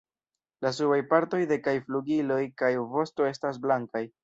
La 0.65 0.71
subaj 0.77 0.97
partoj 1.11 1.41
de 1.51 1.59
kaj 1.67 1.75
flugiloj 1.89 2.39
kaj 2.63 2.73
vosto 2.97 3.31
estas 3.35 3.65
blankaj. 3.67 4.07